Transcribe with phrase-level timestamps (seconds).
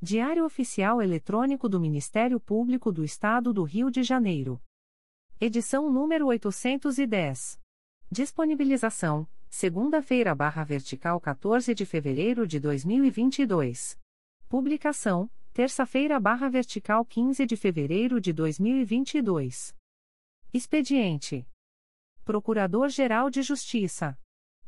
[0.00, 4.62] Diário Oficial Eletrônico do Ministério Público do Estado do Rio de Janeiro.
[5.40, 7.60] Edição número 810.
[8.08, 13.98] Disponibilização: segunda-feira barra vertical 14 de fevereiro de 2022.
[14.48, 19.74] Publicação: terça-feira barra vertical 15 de fevereiro de 2022.
[20.54, 21.44] Expediente:
[22.24, 24.16] Procurador-Geral de Justiça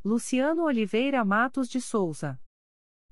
[0.05, 2.37] Luciano Oliveira Matos de Souza.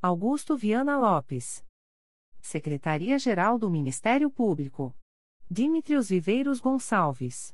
[0.00, 1.66] Augusto Viana Lopes.
[2.40, 4.96] Secretaria-Geral do Ministério Público.
[5.50, 7.52] Dimitrios Viveiros Gonçalves.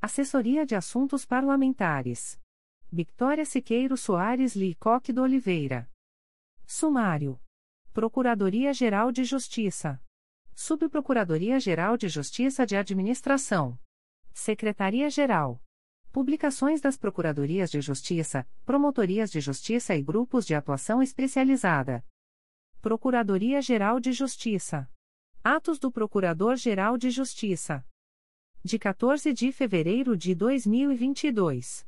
[0.00, 2.40] Assessoria de Assuntos Parlamentares.
[2.88, 5.90] Victoria Siqueiro Soares Licoque do Oliveira.
[6.64, 7.42] Sumário.
[7.92, 10.00] Procuradoria-Geral de Justiça.
[10.54, 13.76] Subprocuradoria-Geral de Justiça de Administração.
[14.32, 15.60] Secretaria-Geral.
[16.16, 22.02] Publicações das Procuradorias de Justiça, Promotorias de Justiça e Grupos de Atuação Especializada.
[22.80, 24.90] Procuradoria-Geral de Justiça.
[25.44, 27.84] Atos do Procurador-Geral de Justiça.
[28.64, 31.85] De 14 de fevereiro de 2022.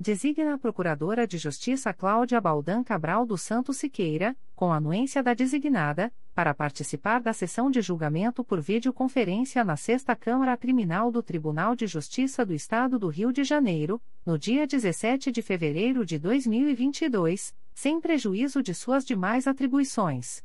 [0.00, 6.12] Designa a Procuradora de Justiça Cláudia Baldan Cabral do Santo Siqueira, com anuência da designada,
[6.34, 11.86] para participar da sessão de julgamento por videoconferência na Sexta Câmara Criminal do Tribunal de
[11.86, 18.00] Justiça do Estado do Rio de Janeiro, no dia 17 de fevereiro de 2022, sem
[18.00, 20.42] prejuízo de suas demais atribuições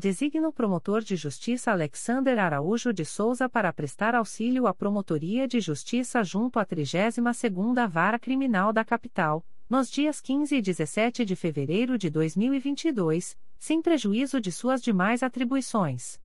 [0.00, 5.58] Designa o promotor de justiça Alexander Araújo de Souza para prestar auxílio à Promotoria de
[5.58, 11.98] Justiça junto à 32ª Vara Criminal da Capital, nos dias 15 e 17 de fevereiro
[11.98, 16.20] de 2022, sem prejuízo de suas demais atribuições.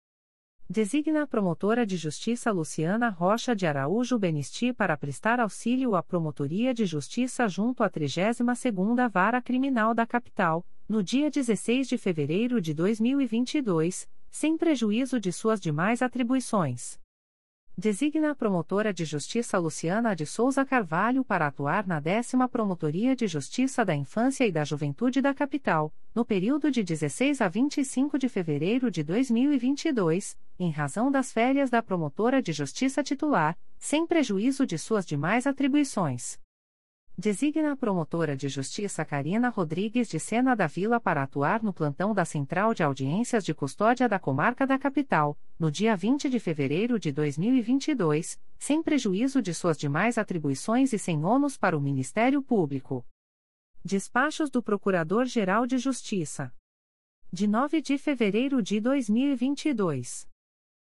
[0.69, 6.75] Designa a promotora de justiça Luciana Rocha de Araújo Benisti para prestar auxílio à Promotoria
[6.75, 12.75] de Justiça junto à 32ª Vara Criminal da Capital, no dia 16 de fevereiro de
[12.75, 16.99] 2022, sem prejuízo de suas demais atribuições.
[17.79, 23.29] Designa a promotora de justiça Luciana de Souza Carvalho para atuar na décima Promotoria de
[23.29, 28.29] Justiça da Infância e da Juventude da Capital, no período de 16 a 25 de
[28.29, 34.77] fevereiro de 2022, em razão das férias da promotora de justiça titular, sem prejuízo de
[34.77, 36.41] suas demais atribuições.
[37.21, 42.15] Designa a promotora de justiça Karina Rodrigues de Sena da Vila para atuar no plantão
[42.15, 46.99] da Central de Audiências de Custódia da Comarca da Capital, no dia 20 de fevereiro
[46.99, 53.05] de 2022, sem prejuízo de suas demais atribuições e sem ônus para o Ministério Público.
[53.85, 56.51] Despachos do Procurador-Geral de Justiça.
[57.31, 60.30] De 9 de fevereiro de 2022.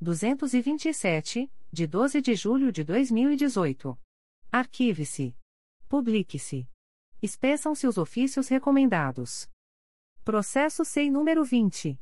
[0.00, 3.98] 227, de 12 de julho de 2018.
[4.50, 5.36] Arquive-se.
[5.90, 6.66] Publique-se.
[7.22, 9.46] Espeçam-se os ofícios recomendados.
[10.26, 11.98] Processo SEI número 20.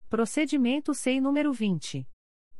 [0.09, 2.09] Procedimento SEI número 20.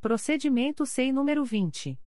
[0.00, 1.98] Procedimento SEI número 20.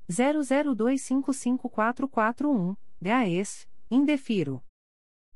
[0.08, 4.62] 00255441, GAES, indefiro.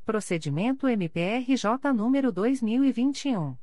[0.05, 3.57] Procedimento MPRJ número 2021.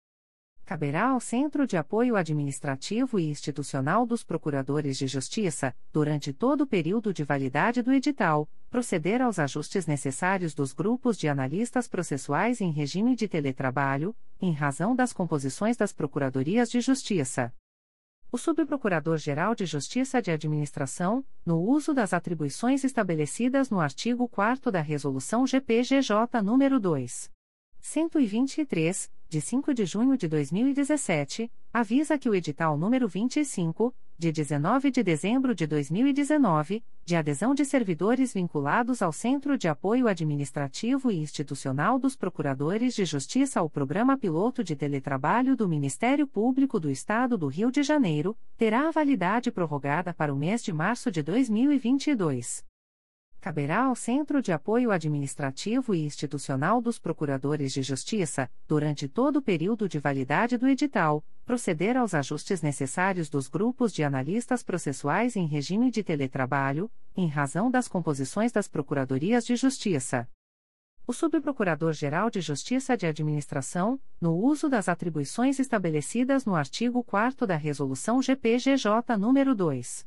[0.68, 6.68] caberá ao Centro de Apoio Administrativo e Institucional dos Procuradores de Justiça, durante todo o
[6.68, 12.70] período de validade do edital, proceder aos ajustes necessários dos grupos de analistas processuais em
[12.70, 17.54] regime de teletrabalho, em razão das composições das Procuradorias de Justiça.
[18.30, 24.82] O Subprocurador-Geral de Justiça de Administração, no uso das atribuições estabelecidas no artigo 4 da
[24.82, 27.32] Resolução GPGJ nº 2.
[27.80, 34.90] 123, de 5 de junho de 2017, avisa que o edital número 25, de 19
[34.90, 41.18] de dezembro de 2019, de adesão de servidores vinculados ao Centro de Apoio Administrativo e
[41.18, 47.38] Institucional dos Procuradores de Justiça ao Programa Piloto de Teletrabalho do Ministério Público do Estado
[47.38, 52.66] do Rio de Janeiro, terá a validade prorrogada para o mês de março de 2022
[53.48, 59.42] caberá ao Centro de Apoio Administrativo e Institucional dos Procuradores de Justiça, durante todo o
[59.42, 65.48] período de validade do edital, proceder aos ajustes necessários dos grupos de analistas processuais em
[65.48, 70.28] regime de teletrabalho, em razão das composições das Procuradorias de Justiça.
[71.08, 77.56] O Subprocurador-Geral de Justiça de Administração, no uso das atribuições estabelecidas no artigo 4 da
[77.56, 80.07] Resolução GPGJ nº 2.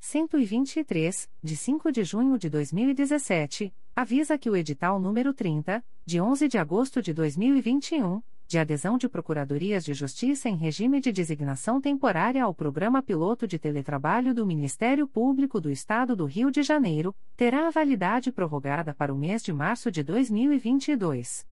[0.00, 6.48] 123, de 5 de junho de 2017, avisa que o edital número 30, de 11
[6.48, 12.42] de agosto de 2021, de adesão de Procuradorias de Justiça em regime de designação temporária
[12.42, 17.68] ao Programa Piloto de Teletrabalho do Ministério Público do Estado do Rio de Janeiro, terá
[17.68, 21.49] a validade prorrogada para o mês de março de 2022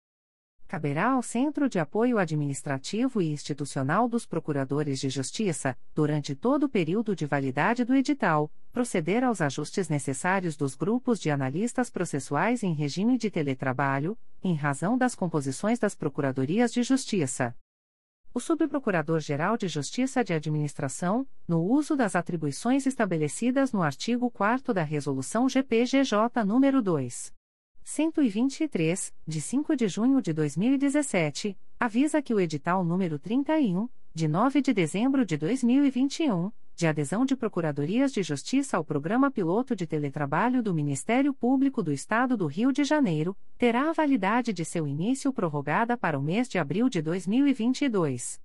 [0.67, 6.69] caberá ao Centro de Apoio Administrativo e Institucional dos Procuradores de Justiça, durante todo o
[6.69, 12.74] período de validade do edital, proceder aos ajustes necessários dos grupos de analistas processuais em
[12.74, 17.55] regime de teletrabalho, em razão das composições das Procuradorias de Justiça.
[18.34, 24.84] O Subprocurador-Geral de Justiça de Administração, no uso das atribuições estabelecidas no artigo 4 da
[24.84, 27.34] Resolução GPGJ nº 2.
[27.88, 34.60] 123, de 5 de junho de 2017, avisa que o edital número 31, de 9
[34.60, 40.63] de dezembro de 2021, de adesão de Procuradorias de Justiça ao Programa Piloto de Teletrabalho
[40.63, 45.32] do Ministério Público do Estado do Rio de Janeiro, terá a validade de seu início
[45.32, 48.44] prorrogada para o mês de abril de 2022.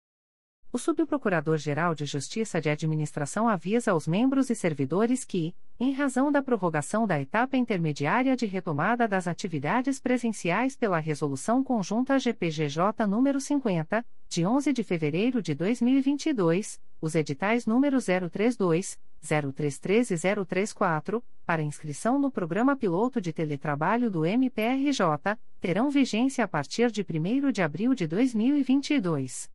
[0.72, 6.40] O Subprocurador-Geral de Justiça de Administração avisa aos membros e servidores que, em razão da
[6.40, 14.06] prorrogação da etapa intermediária de retomada das atividades presenciais pela Resolução Conjunta GPGJ nº 50,
[14.28, 22.16] de 11 de fevereiro de 2022, os editais número 032, 033 e 034, para inscrição
[22.16, 27.92] no Programa Piloto de Teletrabalho do MPRJ, terão vigência a partir de 1 de abril
[27.92, 29.50] de 2022.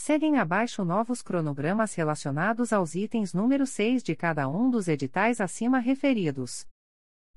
[0.00, 5.80] Seguem abaixo novos cronogramas relacionados aos itens número 6 de cada um dos editais acima
[5.80, 6.64] referidos.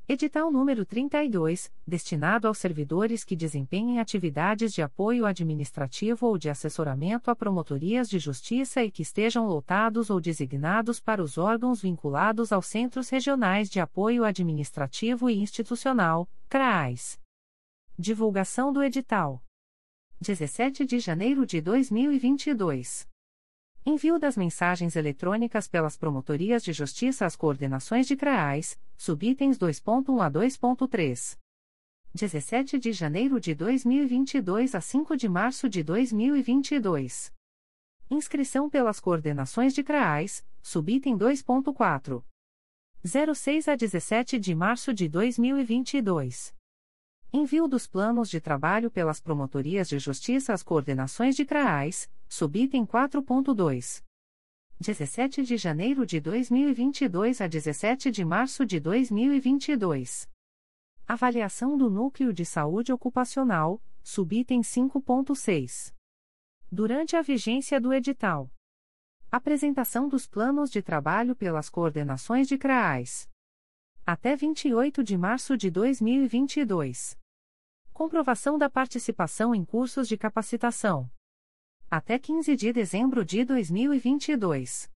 [0.07, 7.31] Edital número 32, destinado aos servidores que desempenhem atividades de apoio administrativo ou de assessoramento
[7.31, 12.67] a promotorias de justiça e que estejam lotados ou designados para os órgãos vinculados aos
[12.67, 17.19] Centros Regionais de Apoio Administrativo e Institucional, CRAIS.
[17.97, 19.41] Divulgação do edital.
[20.21, 23.09] 17 de janeiro de 2022.
[23.83, 30.29] Envio das mensagens eletrônicas pelas Promotorias de Justiça às coordenações de CRAAIS, subitens 2.1 a
[30.29, 31.39] 2.3.
[32.13, 37.33] 17 de janeiro de 2022 a 5 de março de 2022.
[38.07, 42.23] Inscrição pelas coordenações de CRAAIS, subitem 2.4.
[43.33, 46.53] 06 a 17 de março de 2022.
[47.33, 54.03] Envio dos planos de trabalho pelas Promotorias de Justiça às coordenações de CRAAIS, subitem 4.2.
[54.77, 60.29] 17 de janeiro de 2022 a 17 de março de 2022.
[61.07, 65.93] Avaliação do Núcleo de Saúde Ocupacional, subitem 5.6.
[66.69, 68.51] Durante a vigência do edital.
[69.31, 73.29] Apresentação dos planos de trabalho pelas coordenações de CRAAIS.
[74.05, 77.20] Até 28 de março de 2022.
[78.01, 81.07] Comprovação da participação em cursos de capacitação.
[81.87, 84.89] Até 15 de dezembro de 2022.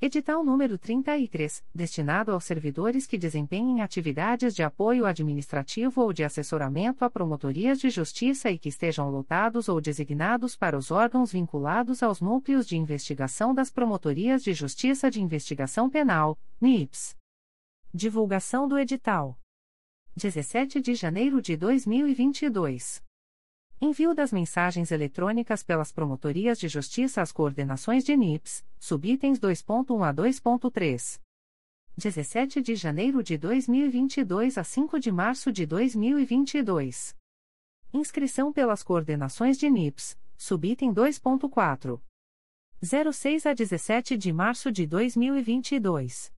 [0.00, 7.04] Edital número 33, destinado aos servidores que desempenhem atividades de apoio administrativo ou de assessoramento
[7.04, 12.20] a promotorias de justiça e que estejam lotados ou designados para os órgãos vinculados aos
[12.20, 17.16] núcleos de investigação das promotorias de justiça de investigação penal, NIPS.
[17.94, 19.38] Divulgação do edital.
[20.16, 23.02] 17 de janeiro de 2022.
[23.80, 30.14] Envio das mensagens eletrônicas pelas promotorias de justiça às coordenações de NIPS, subitens 2.1 a
[30.14, 31.20] 2.3.
[31.96, 37.16] 17 de janeiro de 2022 a 5 de março de 2022.
[37.92, 42.00] Inscrição pelas coordenações de NIPS, subitem 2.4.
[43.12, 46.33] 06 a 17 de março de 2022.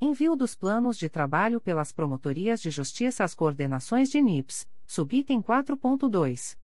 [0.00, 6.58] Envio dos planos de trabalho pelas promotorias de justiça às coordenações de NIPS, subitem 4.2.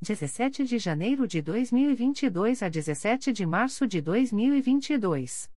[0.00, 5.50] 17 de janeiro de 2022 a 17 de março de 2022.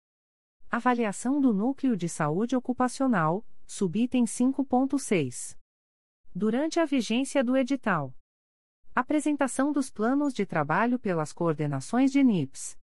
[0.70, 5.56] Avaliação do Núcleo de Saúde Ocupacional, subitem 5.6.
[6.34, 8.14] Durante a vigência do edital.
[8.94, 12.78] Apresentação dos planos de trabalho pelas coordenações de NIPS.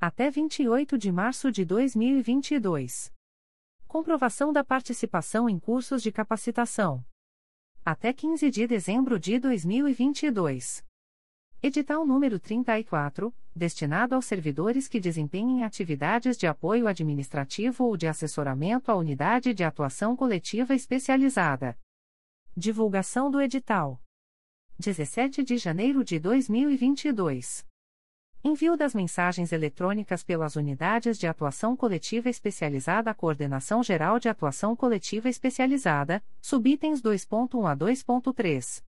[0.00, 3.12] Até 28 de março de 2022.
[3.88, 7.02] Comprovação da participação em cursos de capacitação.
[7.82, 10.84] Até 15 de dezembro de 2022.
[11.62, 18.92] Edital número 34, destinado aos servidores que desempenhem atividades de apoio administrativo ou de assessoramento
[18.92, 21.74] à unidade de atuação coletiva especializada.
[22.54, 24.02] Divulgação do edital.
[24.78, 27.66] 17 de janeiro de 2022.
[28.42, 35.28] Envio das mensagens eletrônicas pelas unidades de atuação coletiva especializada Coordenação Geral de Atuação Coletiva
[35.28, 38.84] Especializada, subitens 2.1 a 2.3.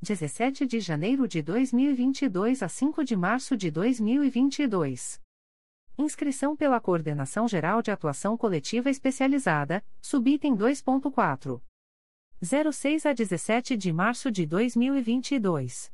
[0.00, 5.20] 17 de janeiro de 2022 a 5 de março de 2022.
[5.98, 11.60] Inscrição pela Coordenação Geral de Atuação Coletiva Especializada, subitem 2.4.
[12.72, 15.92] 06 a 17 de março de 2022.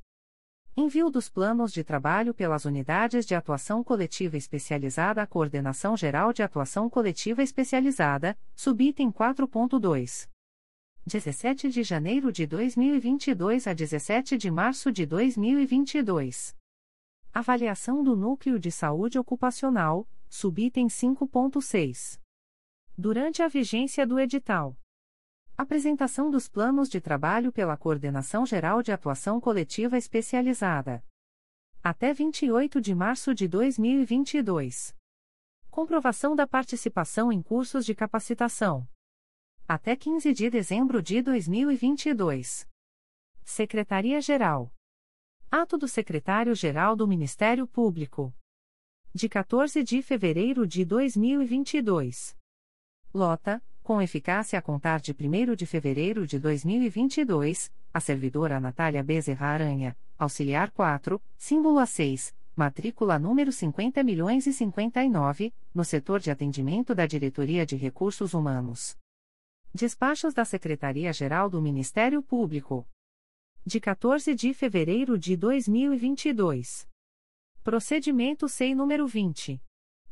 [0.78, 6.42] Envio dos planos de trabalho pelas unidades de atuação coletiva especializada à Coordenação Geral de
[6.42, 10.28] Atuação Coletiva Especializada, subitem 4.2.
[11.06, 16.54] 17 de janeiro de 2022 a 17 de março de 2022.
[17.32, 22.20] Avaliação do Núcleo de Saúde Ocupacional, subitem 5.6.
[22.98, 24.76] Durante a vigência do edital.
[25.58, 31.02] Apresentação dos planos de trabalho pela Coordenação Geral de Atuação Coletiva Especializada.
[31.82, 34.94] Até 28 de março de 2022.
[35.70, 38.86] Comprovação da participação em cursos de capacitação.
[39.66, 42.68] Até 15 de dezembro de 2022.
[43.42, 44.70] Secretaria-Geral.
[45.50, 48.30] Ato do Secretário-Geral do Ministério Público.
[49.14, 52.36] De 14 de fevereiro de 2022.
[53.14, 59.46] Lota com eficácia a contar de 1 de fevereiro de 2022, a servidora Natália Bezerra
[59.46, 66.96] Aranha, auxiliar 4, símbolo A6, matrícula número 50 milhões e 59, no setor de atendimento
[66.96, 68.98] da Diretoria de Recursos Humanos.
[69.72, 72.84] Despachos da Secretaria-Geral do Ministério Público.
[73.64, 76.88] De 14 de fevereiro de 2022.
[77.62, 79.62] Procedimento SEI número 20.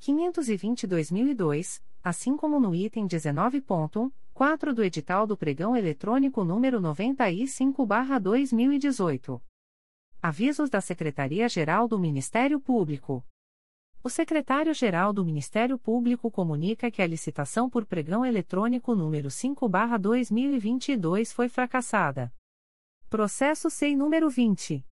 [0.00, 9.42] 520-2002, assim como no item 19.4 do edital do pregão eletrônico número 95/2018.
[10.22, 13.22] Avisos da Secretaria-Geral do Ministério Público.
[14.04, 21.48] O secretário-geral do Ministério Público comunica que a licitação por pregão eletrônico número 5/2022 foi
[21.48, 22.32] fracassada.
[23.10, 24.86] Processo SEI número 20.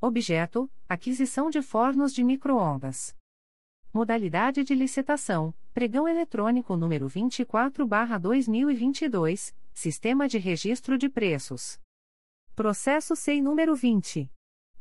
[0.00, 3.16] Objeto: aquisição de fornos de microondas.
[3.92, 11.78] Modalidade de licitação: pregão eletrônico número 24/2022, Sistema de Registro de Preços.
[12.54, 14.28] Processo SEI número 20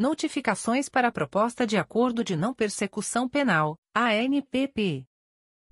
[0.00, 5.04] Notificações para a Proposta de Acordo de Não Persecução Penal, ANPP.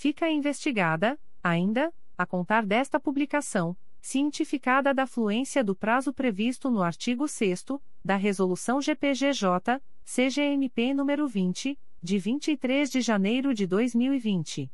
[0.00, 7.28] Fica investigada, ainda, a contar desta publicação, cientificada da fluência do prazo previsto no artigo
[7.28, 7.66] 6
[8.02, 14.72] da Resolução GPGJ, CGMP nº 20, de 23 de janeiro de 2020.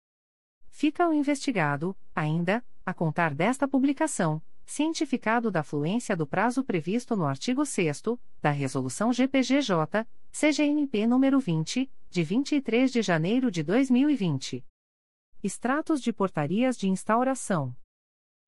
[0.69, 7.25] Fica o investigado, ainda, a contar desta publicação, cientificado da fluência do prazo previsto no
[7.25, 8.03] artigo 6
[8.43, 10.05] da Resolução GPGJ,
[10.39, 14.63] CGNP nº 20, de 23 de janeiro de 2020.
[15.43, 17.75] Extratos de portarias de instauração.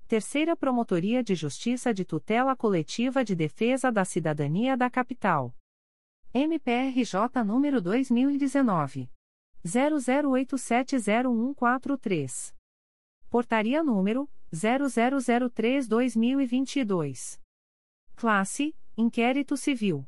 [0.07, 5.57] Terceira Promotoria de Justiça de Tutela Coletiva de Defesa da Cidadania da Capital.
[6.35, 9.11] MPRJ número 2019
[9.65, 12.55] 00870143.
[13.31, 17.41] Portaria número 0003/2022.
[18.15, 20.07] Classe: Inquérito Civil.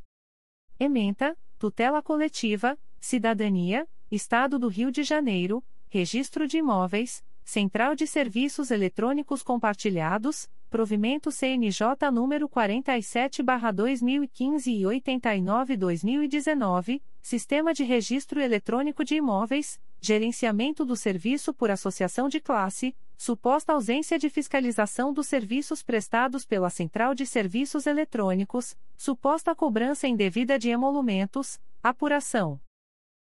[0.79, 8.71] Ementa: Tutela Coletiva, Cidadania, Estado do Rio de Janeiro, Registro de Imóveis, Central de Serviços
[8.71, 20.85] Eletrônicos Compartilhados, Provimento CNJ número 47/2015 e 89/2019, Sistema de Registro Eletrônico de Imóveis, Gerenciamento
[20.85, 27.17] do Serviço por Associação de Classe, suposta ausência de fiscalização dos serviços prestados pela Central
[27.17, 32.61] de Serviços Eletrônicos, suposta cobrança indevida de emolumentos, apuração.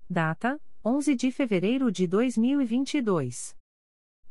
[0.09, 3.57] Data: 11 de fevereiro de 2022.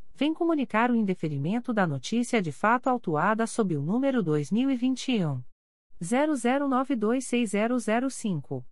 [0.13, 5.41] vem comunicar o indeferimento da notícia de fato autuada sob o número 2021
[6.01, 8.63] 00926005.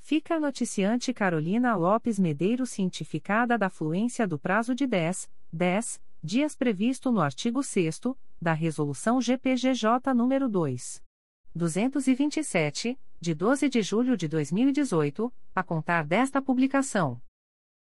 [0.00, 6.56] Fica a noticiante Carolina Lopes Medeiros cientificada da fluência do prazo de 10, 10 dias
[6.56, 8.00] previsto no artigo 6
[8.40, 11.04] da Resolução GPGJ nº 2.
[11.54, 17.20] 227, de 12 de julho de 2018, a contar desta publicação.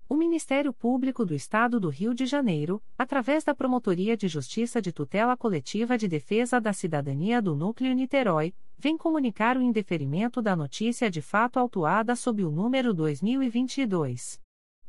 [0.08, 4.92] O Ministério Público do Estado do Rio de Janeiro, através da Promotoria de Justiça de
[4.92, 11.08] Tutela Coletiva de Defesa da Cidadania do Núcleo Niterói, vem comunicar o indeferimento da notícia
[11.10, 14.40] de fato autuada sob o número 2022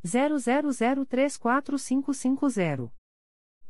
[0.04, 2.92] 00034550.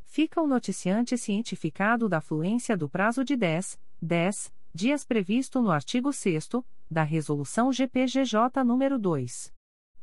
[0.04, 6.12] Fica o noticiante cientificado da fluência do prazo de 10, 10 dias previsto no artigo
[6.12, 6.50] 6
[6.88, 9.52] da Resolução GPGJ nº 2.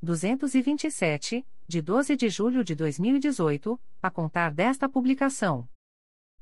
[0.01, 5.69] 227, de 12 de julho de 2018, a contar desta publicação.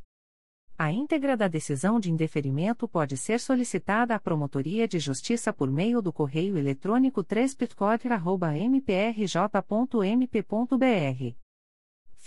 [0.77, 6.01] A íntegra da decisão de indeferimento pode ser solicitada à Promotoria de Justiça por meio
[6.01, 8.29] do correio eletrônico 3 mprj.mp.br.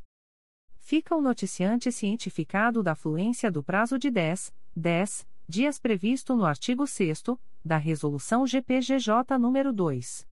[0.77, 6.85] Fica o noticiante cientificado da fluência do prazo de 10, 10 dias previsto no artigo
[6.85, 7.23] 6
[7.65, 10.27] da Resolução GPGJ nº 2.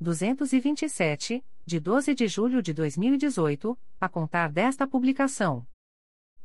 [0.00, 5.66] 227, de 12 de julho de 2018, a contar desta publicação.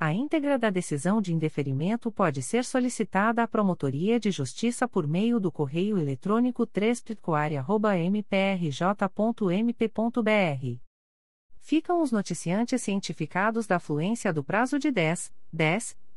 [0.00, 5.38] A íntegra da decisão de indeferimento pode ser solicitada à Promotoria de Justiça por meio
[5.38, 7.04] do correio eletrônico 3
[8.10, 10.80] mprj.mp.br.
[11.60, 16.01] Ficam os noticiantes cientificados da fluência do prazo de 10, 10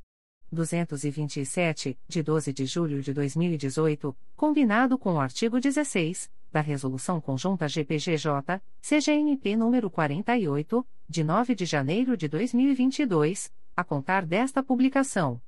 [0.50, 7.68] 227, de 12 de julho de 2018, combinado com o artigo 16 da Resolução Conjunta
[7.68, 15.40] GPGJ, CGNP nº 48, de 9 de janeiro de 2022, a contar desta publicação.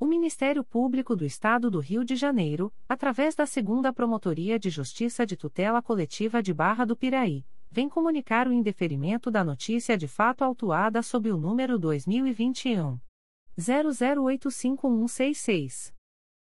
[0.00, 5.26] O Ministério Público do Estado do Rio de Janeiro, através da Segunda Promotoria de Justiça
[5.26, 10.44] de Tutela Coletiva de Barra do Piraí, vem comunicar o indeferimento da notícia de fato
[10.44, 13.00] autuada sob o número 2021
[13.58, 15.97] 00855166.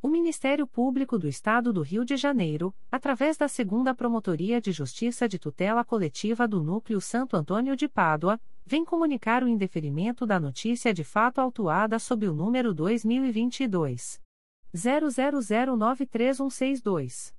[0.00, 5.28] O Ministério Público do Estado do Rio de Janeiro, através da Segunda Promotoria de Justiça
[5.28, 10.94] de Tutela Coletiva do Núcleo Santo Antônio de Pádua, vem comunicar o indeferimento da notícia
[10.94, 14.20] de fato autuada sob o número 2022
[14.72, 17.34] 00093162.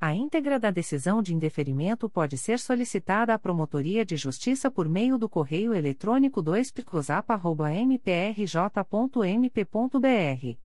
[0.00, 5.16] A íntegra da decisão de indeferimento pode ser solicitada à Promotoria de Justiça por meio
[5.16, 6.72] do correio eletrônico 2
[7.86, 10.65] mprj.mp.br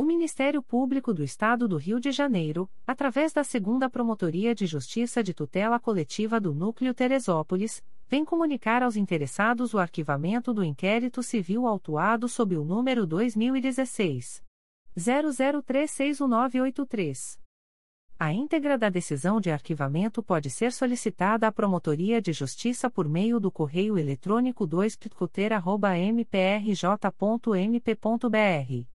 [0.00, 5.24] O Ministério Público do Estado do Rio de Janeiro, através da Segunda Promotoria de Justiça
[5.24, 11.66] de Tutela Coletiva do Núcleo Teresópolis, vem comunicar aos interessados o arquivamento do inquérito civil
[11.66, 14.40] autuado sob o número 2016
[14.96, 17.40] 00361983.
[18.16, 23.40] A íntegra da decisão de arquivamento pode ser solicitada à Promotoria de Justiça por meio
[23.40, 24.96] do correio eletrônico 2
[26.14, 28.97] mprj.mp.br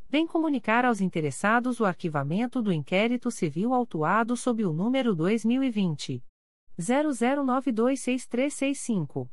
[0.11, 6.21] vem comunicar aos interessados o arquivamento do inquérito civil autuado sob o número 2020
[6.77, 9.29] 00926365.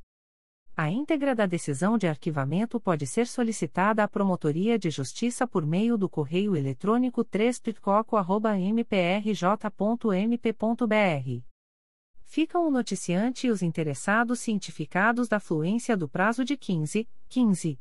[0.76, 5.98] A íntegra da decisão de arquivamento pode ser solicitada à Promotoria de Justiça por meio
[5.98, 7.60] do correio eletrônico 3
[8.70, 9.66] mprj.mp.br.
[12.22, 17.80] Ficam o noticiante e os interessados cientificados da fluência do prazo de 15, 15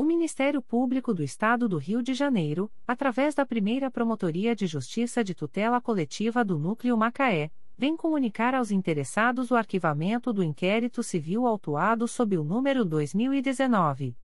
[0.00, 5.24] O Ministério Público do Estado do Rio de Janeiro, através da primeira Promotoria de Justiça
[5.24, 11.48] de Tutela Coletiva do Núcleo Macaé, vem comunicar aos interessados o arquivamento do inquérito civil
[11.48, 14.16] autuado sob o número 2019.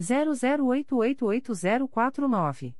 [0.00, 2.76] 00888049.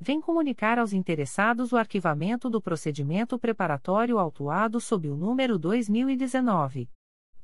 [0.00, 6.90] vem comunicar aos interessados o arquivamento do procedimento preparatório autuado sob o número 2019.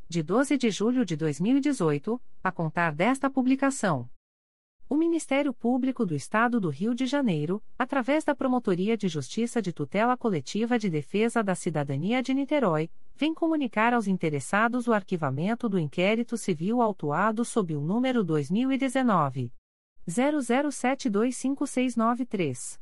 [0.11, 4.09] de 12 de julho de 2018, a contar desta publicação.
[4.89, 9.71] O Ministério Público do Estado do Rio de Janeiro, através da Promotoria de Justiça de
[9.71, 15.79] Tutela Coletiva de Defesa da Cidadania de Niterói, vem comunicar aos interessados o arquivamento do
[15.79, 19.53] inquérito civil autuado sob o número 2019
[20.09, 22.81] 00725693.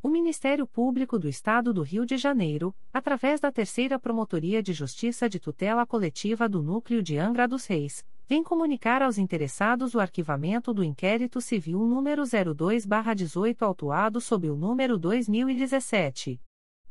[0.00, 5.28] O Ministério Público do Estado do Rio de Janeiro, através da Terceira Promotoria de Justiça
[5.28, 10.72] de Tutela Coletiva do Núcleo de Angra dos Reis, vem comunicar aos interessados o arquivamento
[10.72, 16.40] do inquérito civil número 02/18 autuado sob o número 2017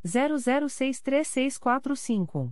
[0.05, 2.51] 00636451.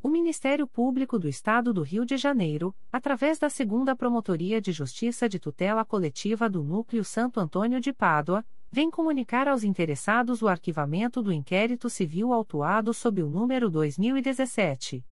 [0.00, 5.28] O Ministério Público do Estado do Rio de Janeiro, através da Segunda Promotoria de Justiça
[5.28, 11.20] de Tutela Coletiva do Núcleo Santo Antônio de Pádua, vem comunicar aos interessados o arquivamento
[11.20, 15.04] do inquérito civil autuado sob o número 2017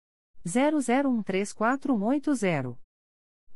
[0.47, 2.77] 00134180.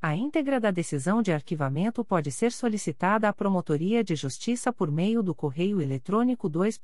[0.00, 5.22] A íntegra da decisão de arquivamento pode ser solicitada à Promotoria de Justiça por meio
[5.22, 6.80] do correio eletrônico 2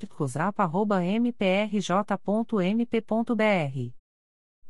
[1.23, 4.04] mprj.mp.br.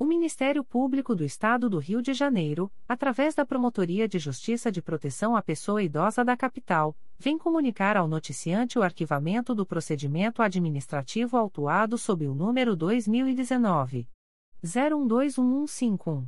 [0.00, 4.80] O Ministério Público do Estado do Rio de Janeiro, através da Promotoria de Justiça de
[4.80, 11.36] Proteção à Pessoa Idosa da Capital, vem comunicar ao noticiante o arquivamento do procedimento administrativo
[11.36, 14.08] autuado sob o número 2019
[14.62, 16.26] 012151.